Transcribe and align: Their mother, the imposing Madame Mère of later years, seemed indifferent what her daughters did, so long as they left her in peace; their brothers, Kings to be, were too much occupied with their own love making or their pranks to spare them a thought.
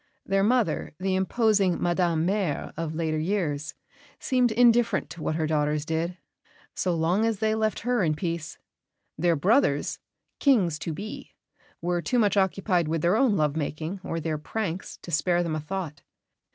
Their 0.25 0.41
mother, 0.41 0.95
the 0.99 1.13
imposing 1.13 1.79
Madame 1.79 2.25
Mère 2.25 2.73
of 2.75 2.95
later 2.95 3.19
years, 3.19 3.75
seemed 4.17 4.51
indifferent 4.51 5.15
what 5.19 5.35
her 5.35 5.45
daughters 5.45 5.85
did, 5.85 6.17
so 6.73 6.95
long 6.95 7.23
as 7.23 7.37
they 7.37 7.53
left 7.53 7.81
her 7.81 8.01
in 8.03 8.15
peace; 8.15 8.57
their 9.15 9.35
brothers, 9.35 9.99
Kings 10.39 10.79
to 10.79 10.91
be, 10.91 11.35
were 11.83 12.01
too 12.01 12.17
much 12.17 12.35
occupied 12.35 12.87
with 12.87 13.03
their 13.03 13.15
own 13.15 13.35
love 13.37 13.55
making 13.55 13.99
or 14.03 14.19
their 14.19 14.39
pranks 14.39 14.97
to 15.03 15.11
spare 15.11 15.43
them 15.43 15.53
a 15.55 15.59
thought. 15.59 16.01